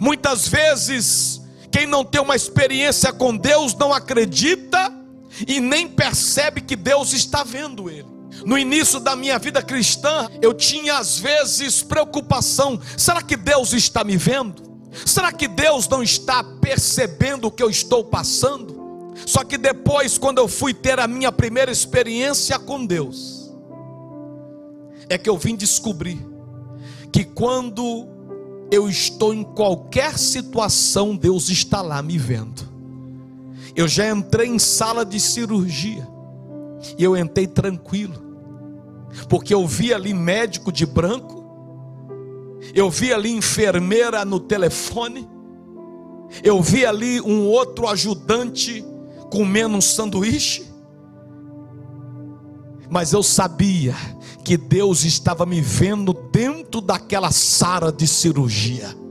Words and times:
Muitas 0.00 0.48
vezes, 0.48 1.40
quem 1.70 1.86
não 1.86 2.04
tem 2.04 2.20
uma 2.20 2.36
experiência 2.36 3.12
com 3.12 3.36
Deus 3.36 3.74
não 3.74 3.92
acredita 3.92 4.92
e 5.46 5.60
nem 5.60 5.88
percebe 5.88 6.60
que 6.60 6.76
Deus 6.76 7.12
está 7.12 7.42
vendo 7.42 7.90
ele. 7.90 8.06
No 8.44 8.58
início 8.58 8.98
da 8.98 9.14
minha 9.14 9.38
vida 9.38 9.62
cristã, 9.62 10.28
eu 10.42 10.52
tinha 10.52 10.98
às 10.98 11.18
vezes 11.18 11.82
preocupação: 11.82 12.80
será 12.96 13.22
que 13.22 13.36
Deus 13.36 13.72
está 13.72 14.04
me 14.04 14.16
vendo? 14.16 14.62
Será 15.04 15.32
que 15.32 15.48
Deus 15.48 15.88
não 15.88 16.02
está 16.02 16.44
percebendo 16.60 17.46
o 17.46 17.50
que 17.50 17.62
eu 17.62 17.70
estou 17.70 18.04
passando? 18.04 19.12
Só 19.26 19.44
que 19.44 19.56
depois, 19.56 20.18
quando 20.18 20.38
eu 20.38 20.48
fui 20.48 20.74
ter 20.74 20.98
a 21.00 21.06
minha 21.06 21.32
primeira 21.32 21.70
experiência 21.70 22.58
com 22.58 22.84
Deus, 22.84 23.52
é 25.08 25.16
que 25.18 25.28
eu 25.28 25.36
vim 25.36 25.56
descobrir 25.56 26.24
que 27.12 27.24
quando 27.24 28.08
eu 28.70 28.88
estou 28.88 29.32
em 29.32 29.42
qualquer 29.42 30.18
situação, 30.18 31.16
Deus 31.16 31.48
está 31.48 31.82
lá 31.82 32.02
me 32.02 32.18
vendo. 32.18 32.62
Eu 33.76 33.88
já 33.88 34.10
entrei 34.10 34.48
em 34.48 34.58
sala 34.58 35.04
de 35.04 35.18
cirurgia 35.18 36.06
e 36.98 37.02
eu 37.02 37.16
entrei 37.16 37.46
tranquilo, 37.46 38.22
porque 39.28 39.54
eu 39.54 39.66
vi 39.66 39.92
ali 39.92 40.14
médico 40.14 40.70
de 40.70 40.86
branco, 40.86 41.44
eu 42.74 42.90
vi 42.90 43.12
ali 43.12 43.30
enfermeira 43.30 44.24
no 44.24 44.38
telefone, 44.38 45.28
eu 46.42 46.60
vi 46.62 46.84
ali 46.86 47.20
um 47.20 47.46
outro 47.46 47.88
ajudante 47.88 48.84
comendo 49.30 49.76
um 49.76 49.80
sanduíche, 49.80 50.73
mas 52.90 53.12
eu 53.12 53.22
sabia 53.22 53.94
que 54.44 54.56
Deus 54.56 55.04
estava 55.04 55.46
me 55.46 55.60
vendo 55.60 56.12
dentro 56.12 56.80
daquela 56.80 57.30
sala 57.30 57.90
de 57.90 58.06
cirurgia. 58.06 59.03